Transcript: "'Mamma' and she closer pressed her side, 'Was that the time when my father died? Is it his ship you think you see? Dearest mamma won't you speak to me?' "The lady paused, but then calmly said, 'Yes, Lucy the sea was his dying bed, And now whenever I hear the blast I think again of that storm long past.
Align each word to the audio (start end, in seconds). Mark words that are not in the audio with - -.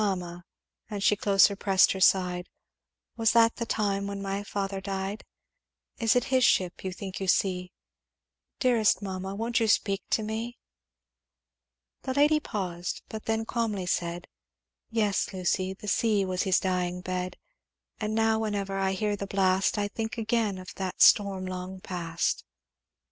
"'Mamma' 0.03 0.43
and 0.89 1.03
she 1.03 1.15
closer 1.15 1.55
pressed 1.55 1.91
her 1.91 1.99
side, 2.01 2.49
'Was 3.17 3.33
that 3.33 3.57
the 3.57 3.67
time 3.67 4.07
when 4.07 4.19
my 4.19 4.41
father 4.43 4.81
died? 4.81 5.23
Is 5.99 6.15
it 6.15 6.23
his 6.33 6.43
ship 6.43 6.83
you 6.83 6.91
think 6.91 7.19
you 7.19 7.27
see? 7.27 7.71
Dearest 8.57 9.03
mamma 9.03 9.35
won't 9.35 9.59
you 9.59 9.67
speak 9.67 10.01
to 10.09 10.23
me?' 10.23 10.57
"The 12.01 12.15
lady 12.15 12.39
paused, 12.39 13.03
but 13.09 13.25
then 13.25 13.45
calmly 13.45 13.85
said, 13.85 14.27
'Yes, 14.89 15.31
Lucy 15.33 15.75
the 15.75 15.87
sea 15.87 16.25
was 16.25 16.41
his 16.41 16.59
dying 16.59 17.01
bed, 17.01 17.37
And 17.99 18.15
now 18.15 18.39
whenever 18.39 18.79
I 18.79 18.93
hear 18.93 19.15
the 19.15 19.27
blast 19.27 19.77
I 19.77 19.87
think 19.87 20.17
again 20.17 20.57
of 20.57 20.73
that 20.77 20.99
storm 21.03 21.45
long 21.45 21.79
past. 21.79 22.43